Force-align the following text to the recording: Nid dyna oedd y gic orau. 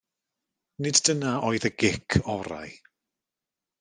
Nid 0.85 1.01
dyna 1.09 1.33
oedd 1.49 1.67
y 1.69 1.73
gic 1.83 2.17
orau. 2.37 2.73